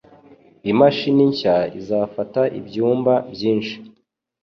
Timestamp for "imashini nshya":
0.71-1.55